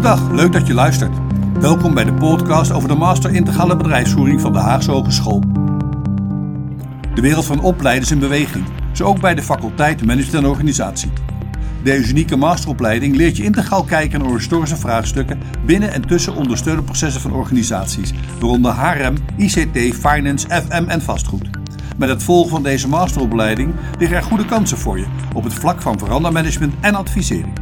Goedendag, 0.00 0.30
leuk 0.30 0.52
dat 0.52 0.66
je 0.66 0.74
luistert. 0.74 1.16
Welkom 1.58 1.94
bij 1.94 2.04
de 2.04 2.14
podcast 2.14 2.72
over 2.72 2.88
de 2.88 2.94
Master 2.94 3.34
Integrale 3.34 3.76
Bedrijfsvoering 3.76 4.40
van 4.40 4.52
de 4.52 4.58
Haagse 4.58 4.90
Hogeschool. 4.90 5.40
De 7.14 7.20
wereld 7.20 7.44
van 7.44 7.60
opleiden 7.60 8.04
is 8.04 8.10
in 8.10 8.18
beweging, 8.18 8.64
zo 8.92 9.04
ook 9.04 9.20
bij 9.20 9.34
de 9.34 9.42
faculteit 9.42 10.06
Management 10.06 10.44
en 10.44 10.50
Organisatie. 10.50 11.10
Deze 11.82 12.10
unieke 12.10 12.36
masteropleiding 12.36 13.16
leert 13.16 13.36
je 13.36 13.42
integraal 13.42 13.84
kijken 13.84 14.20
naar 14.20 14.32
historische 14.32 14.76
vraagstukken 14.76 15.40
binnen 15.66 15.92
en 15.92 16.06
tussen 16.06 16.34
ondersteunende 16.34 16.86
processen 16.86 17.20
van 17.20 17.32
organisaties, 17.32 18.12
waaronder 18.38 18.72
HRM, 18.72 19.14
ICT, 19.36 19.96
Finance, 19.96 20.46
FM 20.48 20.84
en 20.88 21.02
vastgoed. 21.02 21.50
Met 21.96 22.08
het 22.08 22.22
volgen 22.22 22.50
van 22.50 22.62
deze 22.62 22.88
masteropleiding 22.88 23.74
liggen 23.98 24.16
er 24.16 24.22
goede 24.22 24.44
kansen 24.44 24.78
voor 24.78 24.98
je 24.98 25.06
op 25.34 25.44
het 25.44 25.54
vlak 25.54 25.82
van 25.82 25.98
verandermanagement 25.98 26.74
en 26.80 26.94
advisering. 26.94 27.59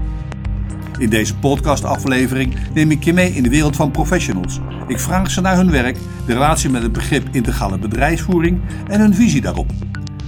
In 0.99 1.11
deze 1.11 1.37
podcastaflevering 1.37 2.57
neem 2.75 2.91
ik 2.91 3.05
je 3.05 3.13
mee 3.13 3.31
in 3.31 3.43
de 3.43 3.49
wereld 3.49 3.77
van 3.77 3.91
professionals. 3.91 4.61
Ik 4.87 5.01
vraag 5.01 5.31
ze 5.31 5.41
naar 5.41 5.57
hun 5.57 5.71
werk, 5.71 5.97
de 6.27 6.33
relatie 6.33 6.71
met 6.71 6.83
het 6.83 6.93
begrip 6.93 7.29
integrale 7.33 7.79
bedrijfsvoering 7.79 8.61
en 8.89 9.01
hun 9.01 9.15
visie 9.15 9.41
daarop. 9.41 9.71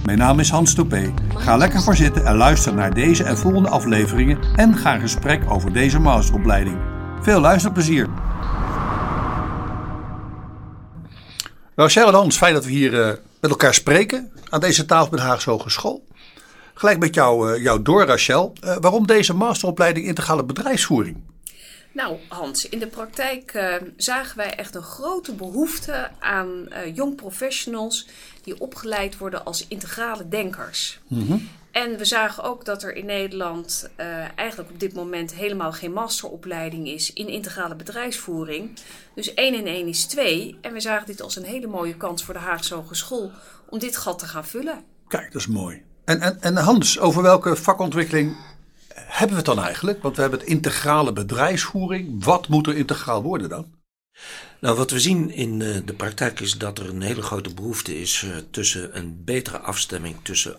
Mijn 0.05 0.17
naam 0.17 0.39
is 0.39 0.49
Hans 0.49 0.73
Topé. 0.73 1.13
Ga 1.35 1.57
lekker 1.57 1.81
voor 1.81 1.95
zitten 1.95 2.25
en 2.25 2.35
luister 2.35 2.73
naar 2.73 2.93
deze 2.93 3.23
en 3.23 3.37
volgende 3.37 3.69
afleveringen 3.69 4.37
en 4.55 4.77
ga 4.77 4.93
in 4.93 5.01
gesprek 5.01 5.51
over 5.51 5.73
deze 5.73 5.99
masteropleiding. 5.99 6.77
Veel 7.21 7.39
luisterplezier! 7.39 8.07
Rachel 11.75 12.07
en 12.07 12.13
Hans, 12.13 12.37
fijn 12.37 12.53
dat 12.53 12.65
we 12.65 12.71
hier 12.71 12.93
uh, 12.93 13.07
met 13.39 13.51
elkaar 13.51 13.73
spreken 13.73 14.31
aan 14.49 14.59
deze 14.59 14.85
tafel 14.85 15.15
de 15.15 15.21
Haagse 15.21 15.49
Hogeschool. 15.49 16.03
Gelijk 16.81 16.99
met 16.99 17.15
jou, 17.15 17.53
uh, 17.53 17.63
jou 17.63 17.81
door, 17.81 18.05
Rachel. 18.05 18.53
Uh, 18.63 18.77
waarom 18.79 19.07
deze 19.07 19.33
masteropleiding 19.33 20.05
integrale 20.05 20.43
bedrijfsvoering? 20.43 21.17
Nou, 21.91 22.17
Hans, 22.27 22.69
in 22.69 22.79
de 22.79 22.87
praktijk 22.87 23.53
uh, 23.53 23.75
zagen 23.95 24.37
wij 24.37 24.55
echt 24.55 24.75
een 24.75 24.81
grote 24.81 25.33
behoefte 25.33 26.09
aan 26.19 26.67
jong 26.93 27.15
professionals 27.15 28.07
die 28.43 28.59
opgeleid 28.59 29.17
worden 29.17 29.45
als 29.45 29.67
integrale 29.67 30.27
denkers. 30.27 30.99
Mm 31.07 31.27
-hmm. 31.27 31.49
En 31.71 31.97
we 31.97 32.05
zagen 32.05 32.43
ook 32.43 32.65
dat 32.65 32.83
er 32.83 32.95
in 32.95 33.05
Nederland 33.05 33.89
eigenlijk 34.35 34.69
op 34.69 34.79
dit 34.79 34.93
moment 34.93 35.33
helemaal 35.33 35.71
geen 35.71 35.93
masteropleiding 35.93 36.87
is 36.87 37.13
in 37.13 37.27
integrale 37.27 37.75
bedrijfsvoering. 37.75 38.79
Dus 39.15 39.33
1 39.33 39.53
en 39.53 39.65
1 39.65 39.87
is 39.87 40.05
2. 40.05 40.57
En 40.61 40.73
we 40.73 40.79
zagen 40.79 41.07
dit 41.07 41.21
als 41.21 41.35
een 41.35 41.45
hele 41.45 41.67
mooie 41.67 41.97
kans 41.97 42.23
voor 42.23 42.33
de 42.33 42.39
Haagse 42.39 42.75
Hogeschool 42.75 43.31
om 43.69 43.79
dit 43.79 43.97
gat 43.97 44.19
te 44.19 44.25
gaan 44.25 44.45
vullen. 44.45 44.83
Kijk, 45.07 45.31
dat 45.31 45.41
is 45.41 45.47
mooi. 45.47 45.89
En, 46.03 46.21
en, 46.21 46.41
en 46.41 46.57
Hans, 46.57 46.99
over 46.99 47.21
welke 47.21 47.55
vakontwikkeling 47.55 48.35
hebben 48.93 49.29
we 49.29 49.35
het 49.35 49.55
dan 49.55 49.65
eigenlijk? 49.65 50.01
Want 50.01 50.15
we 50.15 50.21
hebben 50.21 50.39
het 50.39 50.49
integrale 50.49 51.13
bedrijfsvoering. 51.13 52.23
Wat 52.23 52.47
moet 52.47 52.67
er 52.67 52.75
integraal 52.75 53.21
worden 53.23 53.49
dan? 53.49 53.79
Nou, 54.59 54.77
wat 54.77 54.91
we 54.91 54.99
zien 54.99 55.31
in 55.31 55.59
de 55.59 55.93
praktijk 55.97 56.39
is 56.39 56.57
dat 56.57 56.79
er 56.79 56.89
een 56.89 57.01
hele 57.01 57.21
grote 57.21 57.53
behoefte 57.53 57.99
is 57.99 58.25
tussen 58.51 58.97
een 58.97 59.23
betere 59.23 59.59
afstemming 59.59 60.15
tussen 60.21 60.55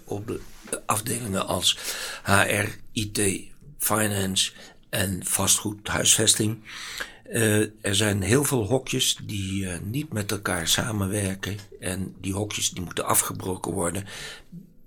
afdelingen 0.87 1.47
als 1.47 1.79
HR, 2.25 2.69
IT, 2.93 3.41
finance 3.79 4.53
en 4.91 5.25
vastgoed, 5.25 5.89
huisvesting. 5.89 6.63
Uh, 7.31 7.61
er 7.61 7.95
zijn 7.95 8.23
heel 8.23 8.45
veel 8.45 8.65
hokjes 8.65 9.19
die 9.23 9.67
niet 9.67 10.13
met 10.13 10.33
elkaar 10.33 10.69
samenwerken 10.69 11.57
en 11.81 12.15
die 12.21 12.33
hokjes 12.33 12.71
die 12.71 12.85
moeten 12.85 13.07
afgebroken 13.07 13.73
worden 13.73 14.05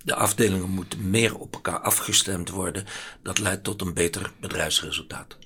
de 0.06 0.16
afdelingen 0.16 0.70
moeten 0.70 1.10
meer 1.10 1.38
op 1.38 1.54
elkaar 1.54 1.80
afgestemd 1.80 2.50
worden. 2.50 2.86
Dat 3.22 3.40
leidt 3.40 3.64
tot 3.64 3.82
een 3.82 3.94
beter 3.94 4.32
bedrijfsresultaat. 4.40 5.38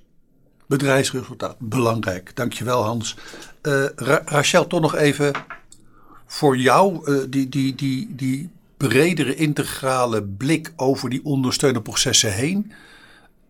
Bedrijfsresultaat, 0.66 1.56
belangrijk. 1.60 2.36
Dankjewel 2.36 2.84
Hans. 2.84 3.16
Uh, 3.64 3.86
Ra 3.96 4.22
Rachel, 4.26 4.68
toch 4.68 4.82
nog 4.82 4.96
even 4.96 5.34
voor 6.26 6.58
jou 6.58 7.12
uh, 7.12 7.24
die, 7.30 7.50
die, 7.50 7.76
die, 7.76 8.16
die 8.16 8.50
bredere 8.78 9.36
integrale 9.36 10.24
blik 10.24 10.74
over 10.76 11.10
die 11.10 11.26
ondersteunende 11.26 11.90
processen 11.90 12.34
heen. 12.34 12.72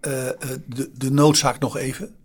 Uh, 0.08 0.30
de, 0.66 0.92
de 0.94 1.12
noodzaak 1.12 1.60
nog 1.60 1.78
even. 1.78 2.16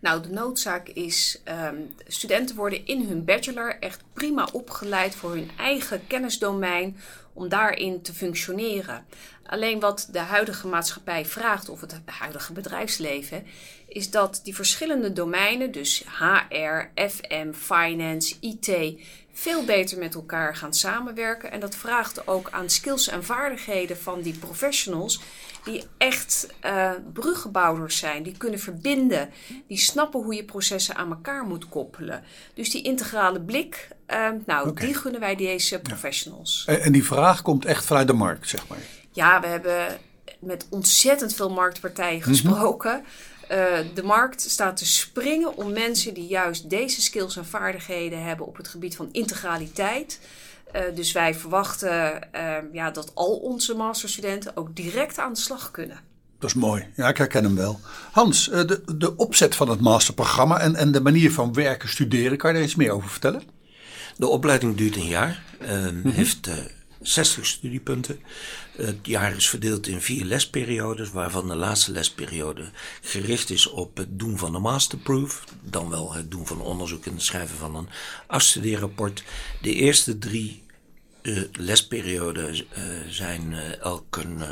Nou, 0.00 0.22
de 0.22 0.28
noodzaak 0.28 0.88
is, 0.88 1.42
um, 1.48 1.94
studenten 2.06 2.56
worden 2.56 2.86
in 2.86 3.06
hun 3.08 3.24
bachelor 3.24 3.76
echt 3.80 4.02
prima 4.12 4.48
opgeleid 4.52 5.14
voor 5.14 5.30
hun 5.30 5.50
eigen 5.58 6.06
kennisdomein 6.06 6.96
om 7.34 7.48
daarin 7.48 8.02
te 8.02 8.14
functioneren. 8.14 9.04
Alleen 9.46 9.80
wat 9.80 10.08
de 10.12 10.18
huidige 10.18 10.66
maatschappij 10.66 11.26
vraagt, 11.26 11.68
of 11.68 11.80
het 11.80 12.00
huidige 12.04 12.52
bedrijfsleven, 12.52 13.46
is 13.88 14.10
dat 14.10 14.40
die 14.44 14.54
verschillende 14.54 15.12
domeinen, 15.12 15.72
dus 15.72 16.04
HR, 16.18 17.00
FM, 17.08 17.52
finance, 17.52 18.34
IT, 18.40 18.98
veel 19.32 19.64
beter 19.64 19.98
met 19.98 20.14
elkaar 20.14 20.56
gaan 20.56 20.74
samenwerken. 20.74 21.50
En 21.50 21.60
dat 21.60 21.76
vraagt 21.76 22.26
ook 22.26 22.50
aan 22.50 22.70
skills 22.70 23.08
en 23.08 23.24
vaardigheden 23.24 23.98
van 23.98 24.20
die 24.20 24.38
professionals 24.38 25.20
die 25.64 25.84
echt 25.98 26.46
uh, 26.64 26.90
bruggenbouwers 27.12 27.98
zijn, 27.98 28.22
die 28.22 28.36
kunnen 28.36 28.60
verbinden, 28.60 29.30
die 29.68 29.78
snappen 29.78 30.22
hoe 30.22 30.34
je 30.34 30.44
processen 30.44 30.96
aan 30.96 31.10
elkaar 31.10 31.44
moet 31.44 31.68
koppelen. 31.68 32.24
Dus 32.54 32.70
die 32.70 32.82
integrale 32.82 33.40
blik, 33.40 33.88
uh, 34.08 34.28
nou, 34.46 34.68
okay. 34.68 34.86
die 34.86 34.94
gunnen 34.94 35.20
wij 35.20 35.36
deze 35.36 35.80
professionals. 35.80 36.64
En, 36.66 36.80
en 36.80 36.92
die 36.92 37.04
vraag 37.04 37.42
komt 37.42 37.64
echt 37.64 37.84
vanuit 37.84 38.06
de 38.06 38.12
markt, 38.12 38.48
zeg 38.48 38.68
maar? 38.68 38.78
Ja, 39.10 39.40
we 39.40 39.46
hebben 39.46 39.98
met 40.38 40.66
ontzettend 40.70 41.34
veel 41.34 41.50
marktpartijen 41.50 42.22
gesproken. 42.22 42.92
Mm 42.92 42.96
-hmm. 42.96 43.32
Uh, 43.50 43.78
de 43.94 44.02
markt 44.02 44.40
staat 44.40 44.76
te 44.76 44.86
springen 44.86 45.56
om 45.56 45.72
mensen 45.72 46.14
die 46.14 46.26
juist 46.26 46.70
deze 46.70 47.02
skills 47.02 47.36
en 47.36 47.46
vaardigheden 47.46 48.22
hebben 48.22 48.46
op 48.46 48.56
het 48.56 48.68
gebied 48.68 48.96
van 48.96 49.08
integraliteit. 49.12 50.20
Uh, 50.74 50.80
dus 50.94 51.12
wij 51.12 51.34
verwachten 51.34 52.20
uh, 52.34 52.56
ja, 52.72 52.90
dat 52.90 53.14
al 53.14 53.36
onze 53.36 53.74
masterstudenten 53.74 54.56
ook 54.56 54.76
direct 54.76 55.18
aan 55.18 55.32
de 55.32 55.38
slag 55.38 55.70
kunnen. 55.70 56.00
Dat 56.38 56.50
is 56.50 56.56
mooi. 56.56 56.86
Ja, 56.96 57.08
ik 57.08 57.16
herken 57.16 57.44
hem 57.44 57.56
wel. 57.56 57.80
Hans, 58.12 58.44
de, 58.44 58.82
de 58.96 59.16
opzet 59.16 59.54
van 59.54 59.68
het 59.68 59.80
masterprogramma 59.80 60.58
en, 60.58 60.74
en 60.74 60.92
de 60.92 61.00
manier 61.00 61.32
van 61.32 61.52
werken, 61.52 61.88
studeren, 61.88 62.38
kan 62.38 62.50
je 62.50 62.56
daar 62.56 62.66
iets 62.66 62.74
meer 62.74 62.90
over 62.90 63.08
vertellen? 63.08 63.42
De 64.16 64.26
opleiding 64.26 64.76
duurt 64.76 64.96
een 64.96 65.06
jaar, 65.06 65.42
mm 65.60 66.02
-hmm. 66.02 66.10
heeft 66.10 66.48
60 67.00 67.46
studiepunten. 67.46 68.20
Het 68.76 68.96
jaar 69.02 69.36
is 69.36 69.48
verdeeld 69.48 69.86
in 69.86 70.00
vier 70.00 70.24
lesperiodes, 70.24 71.10
waarvan 71.10 71.48
de 71.48 71.54
laatste 71.54 71.92
lesperiode 71.92 72.70
gericht 73.00 73.50
is 73.50 73.66
op 73.66 73.96
het 73.96 74.18
doen 74.18 74.38
van 74.38 74.54
een 74.54 74.62
masterproof, 74.62 75.44
dan 75.62 75.90
wel 75.90 76.12
het 76.12 76.30
doen 76.30 76.46
van 76.46 76.60
onderzoek 76.60 77.06
en 77.06 77.12
het 77.12 77.22
schrijven 77.22 77.56
van 77.56 77.76
een 77.76 77.88
afstudeerrapport. 78.26 79.24
De 79.62 79.74
eerste 79.74 80.18
drie 80.18 80.63
uh, 81.24 81.42
lesperioden 81.52 82.54
uh, 82.54 82.60
zijn 83.08 83.52
uh, 83.52 83.80
elk 83.80 84.16
een 84.16 84.42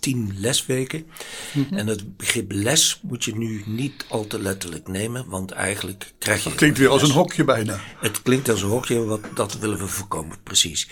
tien 0.00 0.34
lesweken. 0.36 1.06
Mm 1.52 1.66
-hmm. 1.68 1.78
En 1.78 1.86
het 1.86 2.16
begrip 2.16 2.52
les 2.52 3.00
moet 3.02 3.24
je 3.24 3.36
nu 3.36 3.62
niet 3.66 4.04
al 4.08 4.26
te 4.26 4.40
letterlijk 4.42 4.88
nemen, 4.88 5.28
want 5.28 5.50
eigenlijk 5.50 6.12
krijg 6.18 6.42
je. 6.42 6.48
Het 6.48 6.58
klinkt 6.58 6.78
weer 6.78 6.88
als 6.88 7.02
een 7.02 7.10
hokje 7.10 7.44
bijna. 7.44 7.80
Het 8.00 8.22
klinkt 8.22 8.48
als 8.48 8.62
een 8.62 8.68
hokje, 8.68 9.04
wat, 9.04 9.20
dat 9.34 9.58
willen 9.58 9.78
we 9.78 9.86
voorkomen, 9.86 10.36
precies. 10.42 10.88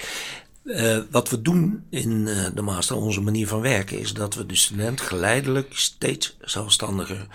Uh, 0.65 0.99
wat 1.11 1.31
we 1.31 1.43
doen 1.43 1.85
in 1.91 2.11
uh, 2.11 2.47
de 2.55 2.63
master, 2.63 2.97
onze 2.97 3.21
manier 3.21 3.49
van 3.49 3.61
werken, 3.61 3.99
is 3.99 4.13
dat 4.13 4.35
we 4.35 4.47
de 4.47 4.57
student 4.57 5.01
geleidelijk 5.01 5.77
steeds 5.77 6.37
zelfstandiger 6.41 7.27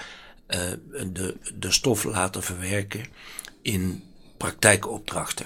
uh, 0.47 0.59
de, 1.13 1.37
de 1.59 1.71
stof 1.71 2.03
laten 2.03 2.43
verwerken 2.43 3.05
in 3.61 4.03
praktijkopdrachten. 4.37 5.45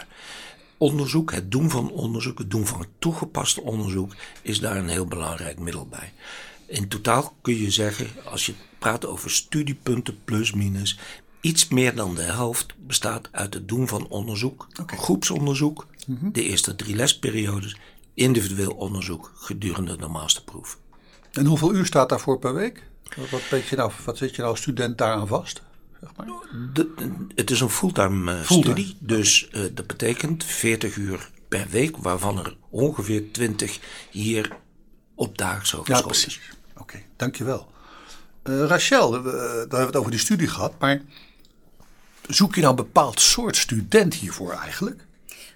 Onderzoek, 0.78 1.32
het 1.32 1.52
doen 1.52 1.70
van 1.70 1.92
onderzoek, 1.92 2.38
het 2.38 2.52
doen 2.52 2.66
van 2.66 2.86
toegepast 3.00 3.60
onderzoek, 3.60 4.16
is 4.42 4.60
daar 4.60 4.78
een 4.78 4.88
heel 4.88 5.06
belangrijk 5.06 5.60
middel 5.60 5.88
bij. 5.88 6.14
In 6.66 6.88
totaal 6.88 7.36
kun 7.42 7.58
je 7.58 7.72
zeggen, 7.72 8.08
als 8.26 8.46
je 8.46 8.54
praat 8.80 9.06
over 9.06 9.32
studiepunten 9.32 10.24
plus 10.24 10.54
minus, 10.54 11.00
iets 11.42 11.68
meer 11.68 11.96
dan 11.96 12.16
de 12.16 12.22
helft 12.22 12.74
bestaat 12.78 13.30
uit 13.32 13.54
het 13.54 13.68
doen 13.68 13.88
van 13.88 14.08
onderzoek, 14.08 14.68
okay. 14.82 14.98
groepsonderzoek, 14.98 15.88
mm 16.08 16.18
-hmm. 16.20 16.32
de 16.32 16.44
eerste 16.44 16.76
drie 16.76 16.96
lesperiodes, 16.96 17.78
individueel 18.14 18.74
onderzoek 18.74 19.32
gedurende 19.36 19.98
de 19.98 20.08
masterproef. 20.08 20.78
En 21.32 21.46
hoeveel 21.46 21.74
uur 21.74 21.86
staat 21.86 22.10
daarvoor 22.10 22.40
per 22.40 22.54
week? 22.54 22.84
Wat, 23.32 23.50
weet 23.50 23.68
je 23.68 23.76
nou, 23.76 23.92
wat 24.06 24.18
zit 24.18 24.36
je 24.36 24.38
nou 24.38 24.50
als 24.50 24.62
student 24.62 24.98
daaraan 24.98 25.28
vast? 25.28 25.62
Zeg 26.06 26.16
maar? 26.16 26.28
de, 26.74 27.12
het 27.36 27.52
is 27.52 27.62
een 27.62 27.70
fulltime, 27.70 28.32
uh, 28.32 28.42
fulltime. 28.42 28.64
studie, 28.64 28.98
dus 29.00 29.50
uh, 29.52 29.62
dat 29.74 29.88
betekent 29.88 30.44
40 30.44 30.96
uur 30.96 31.30
per 31.48 31.68
week, 31.70 31.98
waarvan 31.98 32.38
er 32.38 32.56
ongeveer 32.70 33.32
20 33.32 33.80
hier 34.12 34.58
op 35.16 35.38
daags 35.38 35.76
over 35.76 35.94
Ja, 35.94 36.02
precies. 36.02 36.40
Oké, 36.72 36.82
okay, 36.82 37.06
dankjewel. 37.16 37.72
Uh, 38.44 38.66
Rachel, 38.66 39.12
daar 39.12 39.24
hebben 39.24 39.70
we 39.70 39.78
het 39.78 39.96
over 39.96 40.12
die 40.12 40.20
studie 40.20 40.48
gehad, 40.48 40.74
maar 40.80 41.02
zoek 42.28 42.56
je 42.56 42.62
nou 42.62 42.70
een 42.78 42.84
bepaald 42.84 43.20
soort 43.20 43.56
student 43.56 44.14
hiervoor 44.14 44.52
eigenlijk? 44.54 45.06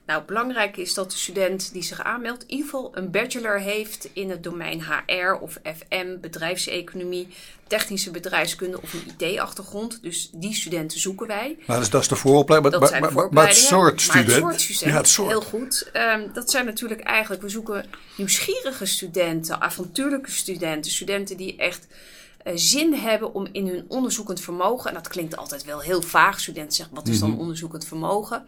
Nou, 0.10 0.24
belangrijk 0.26 0.78
is 0.78 0.94
dat 0.94 1.12
de 1.12 1.18
student 1.18 1.74
die 1.74 1.84
zich 1.84 2.04
aanmeldt 2.04 2.44
in 2.44 2.50
ieder 2.50 2.66
geval 2.66 2.92
een 2.94 3.12
bachelor 3.12 3.60
heeft 3.60 4.10
in 4.14 4.30
het 4.30 4.44
domein 4.44 4.84
HR 4.84 5.32
of 5.42 5.58
FM, 5.64 6.20
bedrijfseconomie, 6.22 7.28
technische 7.68 8.12
bedrijfskunde 8.12 8.82
of 8.82 8.94
een 8.94 9.14
IT-achtergrond. 9.18 10.00
Dus 10.02 10.30
die 10.34 10.54
studenten 10.54 11.00
zoeken 11.00 11.28
wij. 11.28 11.58
Maar 11.66 11.90
dat 11.90 12.02
is, 12.02 12.08
de 12.08 12.16
vooropleiding. 12.16 12.74
De 12.74 13.00
maar, 13.00 13.28
maar, 13.32 13.48
het 13.48 13.56
soort 13.56 14.02
student. 14.02 14.28
Maar 14.28 14.52
het 14.52 14.62
soort 14.62 14.62
student. 14.62 14.92
Ja, 14.92 14.98
het 14.98 15.08
soort. 15.08 15.30
Heel 15.30 15.42
goed. 15.42 15.92
Um, 15.94 16.34
dat 16.34 16.52
zijn 16.52 16.66
natuurlijk 16.66 17.02
eigenlijk, 17.02 17.42
we 17.42 17.50
zoeken 17.50 17.86
nieuwsgierige 18.16 18.86
studenten, 18.86 19.62
avontuurlijke 19.62 20.32
studenten, 20.32 20.92
studenten 20.92 21.38
die 21.38 21.56
echt 21.56 21.88
uh, 22.44 22.54
zin 22.56 22.94
hebben 22.94 23.34
om 23.34 23.48
in 23.52 23.68
hun 23.68 23.86
onderzoekend 23.88 24.42
vermogen, 24.42 24.90
en 24.90 24.96
dat 24.96 25.08
klinkt 25.08 25.38
altijd 25.38 25.64
wel 25.66 25.80
heel 25.80 26.02
vaag, 26.02 26.40
studenten 26.40 26.76
zeggen 26.76 26.96
wat 26.96 27.08
is 27.08 27.20
dan 27.20 27.30
Mhm. 27.30 27.40
onderzoekend 27.40 27.86
vermogen, 27.86 28.46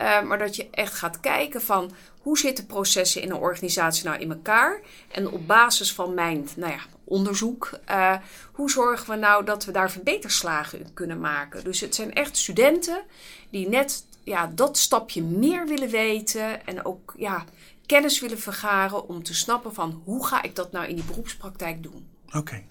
uh, 0.00 0.22
maar 0.22 0.38
dat 0.38 0.56
je 0.56 0.68
echt 0.70 0.94
gaat 0.94 1.20
kijken 1.20 1.62
van 1.62 1.92
hoe 2.20 2.38
zitten 2.38 2.66
processen 2.66 3.22
in 3.22 3.30
een 3.30 3.36
organisatie 3.36 4.04
nou 4.04 4.20
in 4.20 4.30
elkaar 4.30 4.80
en 5.12 5.30
op 5.30 5.46
basis 5.46 5.92
van 5.92 6.14
mijn 6.14 6.48
nou 6.56 6.72
ja, 6.72 6.80
onderzoek, 7.04 7.78
uh, 7.90 8.16
hoe 8.52 8.70
zorgen 8.70 9.10
we 9.10 9.16
nou 9.16 9.44
dat 9.44 9.64
we 9.64 9.72
daar 9.72 9.90
verbeterslagen 9.90 10.78
in 10.78 10.94
kunnen 10.94 11.20
maken. 11.20 11.64
Dus 11.64 11.80
het 11.80 11.94
zijn 11.94 12.12
echt 12.12 12.36
studenten 12.36 13.02
die 13.50 13.68
net 13.68 14.04
ja, 14.24 14.46
dat 14.54 14.78
stapje 14.78 15.22
meer 15.22 15.66
willen 15.66 15.90
weten 15.90 16.66
en 16.66 16.84
ook 16.84 17.14
ja, 17.16 17.44
kennis 17.86 18.20
willen 18.20 18.38
vergaren 18.38 19.08
om 19.08 19.22
te 19.22 19.34
snappen 19.34 19.74
van 19.74 20.02
hoe 20.04 20.26
ga 20.26 20.42
ik 20.42 20.56
dat 20.56 20.72
nou 20.72 20.86
in 20.86 20.94
die 20.94 21.04
beroepspraktijk 21.04 21.82
doen. 21.82 22.08
Oké. 22.32 22.62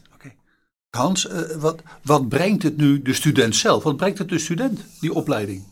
Hans, 0.89 1.25
uh, 1.25 1.55
wat, 1.55 1.81
wat 2.03 2.29
brengt 2.29 2.63
het 2.63 2.77
nu 2.77 3.01
de 3.01 3.13
student 3.13 3.55
zelf? 3.55 3.83
Wat 3.83 3.97
brengt 3.97 4.17
het 4.17 4.29
de 4.29 4.39
student, 4.39 4.79
die 4.99 5.13
opleiding? 5.13 5.63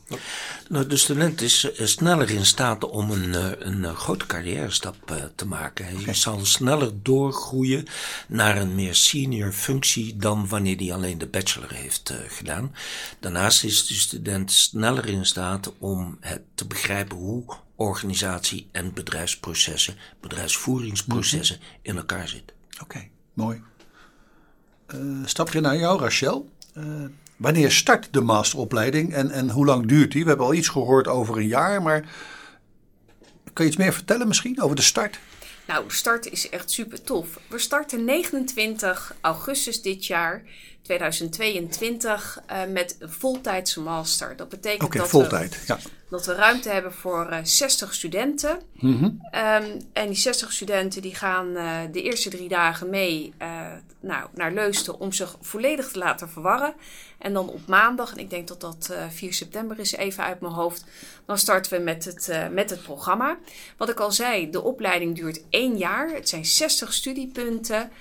Nou, 0.69 0.87
de 0.87 0.97
student 0.97 1.41
is 1.41 1.67
sneller 1.73 2.29
in 2.29 2.45
staat 2.45 2.89
om 2.89 3.11
een, 3.11 3.29
uh, 3.29 3.51
een 3.59 3.95
grote 3.95 4.25
carrière 4.25 4.71
stap 4.71 5.29
te 5.35 5.47
maken. 5.47 5.85
Hij 5.85 5.95
okay. 5.95 6.13
zal 6.13 6.45
sneller 6.45 6.91
doorgroeien 7.03 7.85
naar 8.27 8.57
een 8.57 8.75
meer 8.75 8.95
senior 8.95 9.51
functie 9.51 10.17
dan 10.17 10.47
wanneer 10.47 10.77
hij 10.77 10.93
alleen 10.93 11.17
de 11.17 11.27
bachelor 11.27 11.73
heeft 11.73 12.13
gedaan. 12.27 12.75
Daarnaast 13.19 13.63
is 13.63 13.87
de 13.87 13.93
student 13.93 14.51
sneller 14.51 15.07
in 15.09 15.25
staat 15.25 15.73
om 15.77 16.17
het 16.19 16.41
te 16.55 16.65
begrijpen 16.65 17.17
hoe 17.17 17.43
organisatie 17.75 18.67
en 18.71 18.93
bedrijfsprocessen, 18.93 19.95
bedrijfsvoeringsprocessen 20.21 21.57
mm 21.59 21.63
-hmm. 21.63 21.79
in 21.81 21.97
elkaar 21.97 22.27
zitten. 22.27 22.55
Oké, 22.73 22.83
okay, 22.83 23.09
mooi. 23.33 23.61
Uh, 24.95 25.25
stapje 25.25 25.59
naar 25.59 25.77
jou, 25.77 25.99
Rachel. 25.99 26.49
Uh, 26.77 26.83
wanneer 27.37 27.71
start 27.71 28.07
de 28.11 28.21
masteropleiding 28.21 29.13
en, 29.13 29.31
en 29.31 29.49
hoe 29.49 29.65
lang 29.65 29.87
duurt 29.87 30.11
die? 30.11 30.23
We 30.23 30.27
hebben 30.29 30.45
al 30.45 30.53
iets 30.53 30.67
gehoord 30.67 31.07
over 31.07 31.37
een 31.37 31.47
jaar, 31.47 31.81
maar 31.81 32.09
kan 33.53 33.65
je 33.65 33.71
iets 33.71 33.81
meer 33.81 33.93
vertellen 33.93 34.27
misschien 34.27 34.61
over 34.61 34.75
de 34.75 34.81
start? 34.81 35.19
Nou, 35.67 35.83
start 35.87 36.31
is 36.31 36.49
echt 36.49 36.71
super 36.71 37.01
tof. 37.01 37.39
We 37.47 37.59
starten 37.59 38.05
29 38.05 39.15
augustus 39.21 39.81
dit 39.81 40.05
jaar, 40.05 40.43
2022, 40.87 42.39
uh, 42.51 42.57
met 42.71 42.95
een 42.99 43.09
voltijdse 43.09 43.81
master. 43.81 44.35
Dat 44.35 44.49
betekent 44.49 44.83
okay, 44.83 45.01
dat, 45.01 45.09
voltijd, 45.09 45.59
we, 45.59 45.63
ja. 45.67 45.79
dat 46.09 46.25
we 46.25 46.33
ruimte 46.33 46.69
hebben 46.69 46.93
voor 46.93 47.27
uh, 47.31 47.37
60 47.43 47.93
studenten. 47.93 48.59
Mm 48.73 48.97
-hmm. 48.97 49.05
um, 49.05 49.81
en 49.93 50.07
die 50.07 50.15
60 50.15 50.53
studenten 50.53 51.01
die 51.01 51.15
gaan 51.15 51.47
uh, 51.47 51.79
de 51.91 52.01
eerste 52.01 52.29
drie 52.29 52.49
dagen 52.49 52.89
mee 52.89 53.33
nou, 53.99 54.27
naar 54.33 54.53
Leusden 54.53 54.99
om 54.99 55.11
zich 55.11 55.37
volledig 55.41 55.87
te 55.87 55.97
laten 55.97 56.29
verwarren. 56.29 56.73
En 57.17 57.33
dan 57.33 57.49
op 57.49 57.67
maandag, 57.67 58.11
en 58.11 58.17
ik 58.17 58.29
denk 58.29 58.47
dat 58.47 58.61
dat 58.61 58.93
4 59.09 59.33
september 59.33 59.79
is, 59.79 59.91
even 59.91 60.23
uit 60.23 60.41
mijn 60.41 60.53
hoofd, 60.53 60.85
dan 61.25 61.37
starten 61.37 61.77
we 61.77 61.83
met 61.83 62.05
het, 62.05 62.31
met 62.51 62.69
het 62.69 62.83
programma. 62.83 63.37
Wat 63.77 63.89
ik 63.89 63.99
al 63.99 64.11
zei, 64.11 64.49
de 64.49 64.63
opleiding 64.63 65.15
duurt 65.15 65.41
één 65.49 65.77
jaar. 65.77 66.09
Het 66.09 66.29
zijn 66.29 66.45
60 66.45 66.93
studiepunten. 66.93 67.91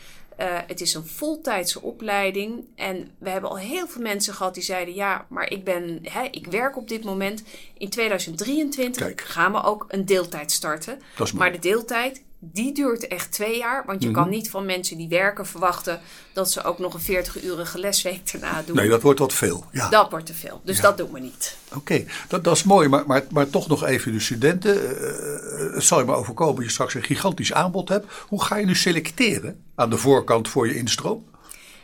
Uh, 0.41 0.59
het 0.67 0.81
is 0.81 0.94
een 0.94 1.06
voltijdse 1.06 1.83
opleiding. 1.83 2.65
En 2.75 3.11
we 3.19 3.31
hebben 3.31 3.50
al 3.50 3.59
heel 3.59 3.88
veel 3.88 4.03
mensen 4.03 4.35
gehad 4.35 4.55
die 4.55 4.62
zeiden: 4.62 4.94
Ja, 4.94 5.27
maar 5.29 5.50
ik, 5.50 5.65
ben, 5.65 5.99
hè, 6.03 6.23
ik 6.31 6.47
werk 6.47 6.77
op 6.77 6.88
dit 6.88 7.05
moment. 7.05 7.43
In 7.79 7.91
2023 7.91 9.03
Kijk. 9.03 9.21
gaan 9.21 9.53
we 9.53 9.62
ook 9.62 9.85
een 9.88 10.05
deeltijd 10.05 10.53
starten. 10.53 11.00
Maar 11.35 11.53
de 11.53 11.59
deeltijd. 11.59 12.23
Die 12.38 12.75
duurt 12.75 13.06
echt 13.09 13.33
twee 13.33 13.59
jaar. 13.59 13.83
Want 13.87 14.03
je 14.03 14.09
Mhm. 14.11 14.17
kan 14.21 14.29
niet 14.29 14.50
van 14.50 14.67
mensen 14.67 14.97
die 14.97 15.09
werken 15.09 15.47
verwachten 15.47 16.00
dat 16.33 16.50
ze 16.53 16.62
ook 16.65 16.79
nog 16.79 16.94
een 16.94 17.00
40-urige 17.00 17.79
lesweek 17.79 18.29
erna 18.33 18.62
doen. 18.67 18.77
Nee, 18.77 18.88
dat 18.88 19.03
wordt 19.03 19.19
wat 19.19 19.33
veel. 19.35 19.65
Ja. 19.73 19.88
Dat 19.88 20.11
wordt 20.11 20.27
te 20.27 20.35
veel. 20.35 20.61
Dus 20.65 20.77
Ja. 20.77 20.83
dat 20.83 20.97
doen 20.99 21.12
we 21.12 21.21
niet. 21.21 21.56
Oké, 21.75 22.05
dat, 22.29 22.44
dat 22.44 22.56
is 22.56 22.62
mooi, 22.62 22.88
maar, 22.88 23.06
maar, 23.06 23.25
maar 23.31 23.50
toch 23.50 23.69
nog 23.69 23.85
even 23.85 24.12
de 24.12 24.21
studenten. 24.21 24.75
Uh, 24.77 25.75
het 25.75 25.85
zal 25.85 25.99
je 25.99 26.05
maar 26.05 26.17
overkomen 26.17 26.55
dat 26.55 26.65
je 26.65 26.71
straks 26.71 26.94
een 26.94 27.03
gigantisch 27.03 27.53
aanbod 27.53 27.88
hebt. 27.88 28.06
Hoe 28.29 28.43
ga 28.44 28.56
je 28.56 28.67
nu 28.67 28.75
selecteren 28.75 29.61
aan 29.75 29.91
de 29.91 29.97
voorkant 29.99 30.49
voor 30.49 30.67
je 30.69 30.77
instroom? 30.77 31.25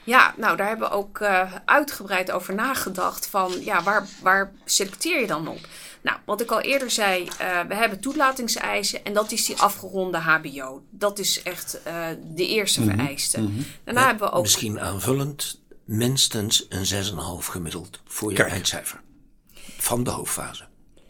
Ja, 0.05 0.35
nou 0.37 0.57
daar 0.57 0.69
hebben 0.69 0.89
we 0.89 0.95
ook 0.95 1.19
uh, 1.19 1.53
uitgebreid 1.65 2.31
over 2.31 2.55
nagedacht 2.55 3.27
van 3.27 3.53
ja, 3.65 3.83
waar, 3.83 4.07
waar 4.23 4.53
selecteer 4.65 5.21
je 5.21 5.27
dan 5.27 5.49
op? 5.49 5.59
Nou, 6.03 6.19
wat 6.25 6.41
ik 6.41 6.51
al 6.51 6.61
eerder 6.61 6.91
zei, 6.91 7.23
uh, 7.23 7.61
we 7.69 7.75
hebben 7.75 8.01
toelatingseisen 8.01 9.05
en 9.05 9.13
dat 9.13 9.33
is 9.33 9.45
die 9.47 9.57
afgeronde 9.61 10.19
HBO. 10.19 10.83
Dat 10.91 11.19
is 11.19 11.43
echt 11.43 11.79
uh, 11.87 12.07
de 12.35 12.47
eerste 12.47 12.81
Mhm, 12.81 12.91
vereiste. 12.91 13.41
mhm. 13.41 13.61
Daarna 13.85 14.01
Ja, 14.01 14.07
hebben 14.07 14.29
we 14.29 14.35
ook 14.35 14.43
Misschien 14.43 14.81
aanvullend 14.81 15.61
minstens 15.85 16.67
een 16.69 16.87
6,5 16.87 17.47
gemiddeld 17.51 18.01
voor 18.07 18.31
je 18.31 18.37
Kijk. 18.37 18.51
eindcijfer. 18.51 19.01
Van 19.79 20.05
de 20.05 20.11
hoofdfase. 20.11 20.65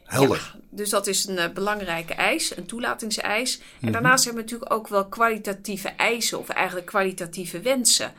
Helder. 0.05 0.57
Dus 0.71 0.91
dat 0.91 1.07
is 1.07 1.27
een 1.27 1.37
uh, 1.37 1.49
belangrijke 1.49 2.15
eis, 2.15 2.57
een 2.57 2.67
toelatingseis. 2.67 3.59
En 3.59 3.65
Mhm. 3.81 3.93
daarnaast 3.93 4.25
hebben 4.25 4.45
we 4.45 4.51
natuurlijk 4.51 4.73
ook 4.79 4.89
wel 4.89 5.07
kwalitatieve 5.09 5.89
eisen, 5.89 6.39
of 6.39 6.49
eigenlijk 6.49 6.87
kwalitatieve 6.87 7.61
wensen. 7.61 8.13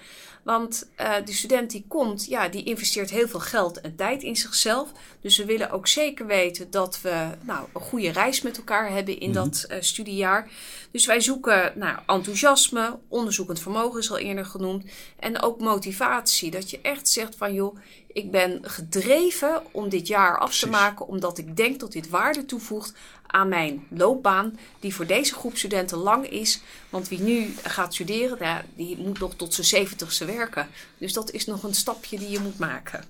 Want 0.44 0.90
uh, 1.02 1.14
de 1.26 1.34
student 1.34 1.72
die 1.72 1.86
komt, 1.88 2.26
ja, 2.26 2.48
die 2.50 2.64
investeert 2.64 3.10
heel 3.10 3.28
veel 3.28 3.40
geld 3.40 3.82
en 3.82 3.96
tijd 3.96 4.24
in 4.24 4.36
zichzelf. 4.36 4.92
Dus 5.22 5.38
we 5.38 5.46
willen 5.46 5.72
ook 5.72 5.88
zeker 5.88 6.26
weten 6.26 6.72
dat 6.72 7.02
we 7.02 7.28
nou, 7.42 7.68
een 7.74 7.82
goede 7.82 8.12
reis 8.12 8.42
met 8.42 8.58
elkaar 8.58 8.90
hebben 8.92 9.20
in 9.20 9.30
Mhm. 9.30 9.38
dat 9.38 9.66
uh, 9.70 9.78
studiejaar. 9.80 10.50
Dus 10.92 11.06
wij 11.06 11.22
zoeken 11.22 11.74
naar 11.76 12.04
enthousiasme, 12.08 13.00
onderzoekend 13.08 13.60
vermogen 13.60 14.00
is 14.00 14.12
al 14.12 14.18
eerder 14.18 14.46
genoemd. 14.46 14.86
En 15.20 15.42
ook 15.42 15.60
motivatie. 15.60 16.52
Dat 16.52 16.70
je 16.70 16.80
echt 16.82 17.10
zegt 17.10 17.36
van 17.36 17.54
joh, 17.54 17.78
ik 18.08 18.32
ben 18.32 18.60
gedreven 18.62 19.62
om 19.72 19.90
dit 19.90 20.08
jaar 20.08 20.38
af 20.38 20.54
te 20.54 20.60
Precies. 20.68 20.82
maken. 20.82 21.08
Omdat 21.08 21.38
ik 21.38 21.58
denk 21.58 21.80
dat 21.80 21.92
dit 21.92 22.10
waarde 22.10 22.46
toevoegt 22.46 22.94
aan 23.34 23.48
mijn 23.48 23.84
loopbaan. 23.90 24.58
Die 24.80 24.96
voor 24.96 25.06
deze 25.06 25.34
groep 25.34 25.58
studenten 25.58 25.98
lang 25.98 26.30
is. 26.30 26.62
Want 26.90 27.08
wie 27.08 27.22
nu 27.22 27.56
gaat 27.64 27.94
studeren, 27.94 28.66
die 28.76 28.98
moet 28.98 29.20
nog 29.20 29.34
tot 29.36 29.54
zijn 29.54 29.68
zeventigste 29.68 30.26
werken. 30.26 30.68
Dus 30.98 31.14
dat 31.14 31.32
is 31.32 31.46
nog 31.46 31.64
een 31.64 31.74
stapje 31.74 32.20
die 32.20 32.30
je 32.30 32.40
moet 32.40 32.60
maken. 32.60 33.04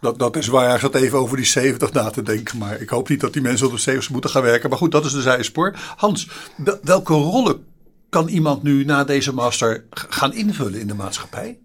Dat, 0.00 0.18
dat 0.18 0.36
is 0.36 0.46
waar. 0.46 0.74
Ik 0.74 0.80
zat 0.80 0.94
even 0.94 1.18
over 1.18 1.36
die 1.36 1.46
70 1.46 1.92
na 1.92 2.10
te 2.10 2.22
denken. 2.22 2.58
Maar 2.58 2.80
ik 2.80 2.88
hoop 2.88 3.08
niet 3.08 3.20
dat 3.20 3.32
die 3.32 3.42
mensen 3.42 3.66
op 3.66 3.72
de 3.72 3.78
70 3.78 4.10
moeten 4.10 4.30
gaan 4.30 4.42
werken. 4.42 4.68
Maar 4.68 4.78
goed, 4.78 4.92
dat 4.92 5.04
is 5.04 5.12
de 5.12 5.22
zijspoor. 5.22 5.74
Hans, 5.96 6.28
wel- 6.56 6.78
welke 6.82 7.12
rollen 7.12 7.64
kan 8.08 8.28
iemand 8.28 8.62
nu 8.62 8.84
na 8.84 9.04
deze 9.04 9.34
master 9.34 9.84
gaan 9.90 10.32
invullen 10.32 10.80
in 10.80 10.86
de 10.86 10.94
maatschappij? 10.94 11.58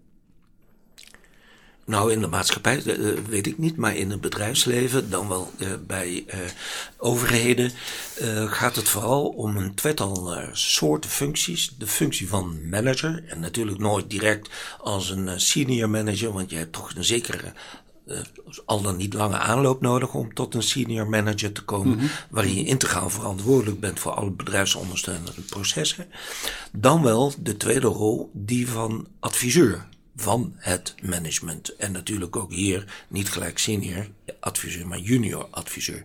Nou, 1.88 2.12
in 2.12 2.20
de 2.20 2.26
maatschappij 2.26 2.82
eh, 2.84 3.08
eh, 3.08 3.18
weet 3.28 3.46
ik 3.46 3.58
niet, 3.58 3.76
maar 3.76 3.96
in 3.96 4.10
het 4.10 4.20
bedrijfsleven, 4.20 5.10
dan 5.10 5.28
wel 5.28 5.52
eh, 5.58 5.68
bij 5.86 6.24
eh, 6.26 6.38
overheden, 6.96 7.72
eh, 8.18 8.52
gaat 8.52 8.76
het 8.76 8.88
vooral 8.88 9.28
om 9.28 9.56
een 9.56 9.74
tweetal 9.74 10.36
soorten 10.52 11.10
functies. 11.10 11.74
De 11.78 11.86
functie 11.86 12.28
van 12.28 12.68
manager, 12.68 13.24
en 13.26 13.40
natuurlijk 13.40 13.78
nooit 13.78 14.10
direct 14.10 14.48
als 14.80 15.10
een 15.10 15.40
senior 15.40 15.90
manager, 15.90 16.32
want 16.32 16.50
je 16.50 16.56
hebt 16.56 16.72
toch 16.72 16.92
een 16.94 17.04
zekere 17.04 17.52
eh, 18.08 18.18
al 18.64 18.82
dan 18.82 18.96
niet 18.96 19.14
lange 19.14 19.38
aanloop 19.38 19.80
nodig 19.80 20.14
om 20.14 20.34
tot 20.34 20.54
een 20.54 20.62
senior 20.62 21.08
manager 21.08 21.52
te 21.52 21.64
komen, 21.64 22.10
waarin 22.30 22.54
je 22.54 22.64
integraal 22.64 23.10
verantwoordelijk 23.10 23.80
bent 23.80 24.00
voor 24.00 24.12
alle 24.12 24.30
bedrijfsondersteunende 24.30 25.40
processen. 25.48 26.06
Dan 26.72 27.02
wel 27.02 27.32
de 27.38 27.56
tweede 27.56 27.86
rol, 27.86 28.30
die 28.32 28.68
van 28.68 29.06
adviseur 29.20 29.86
van 30.20 30.54
het 30.56 30.94
management. 31.02 31.76
En 31.76 31.92
natuurlijk 31.92 32.36
ook 32.36 32.52
hier 32.52 33.04
niet 33.08 33.28
gelijk 33.30 33.58
senior 33.58 34.06
adviseur, 34.40 34.86
maar 34.86 34.98
junior 34.98 35.46
adviseur. 35.50 36.02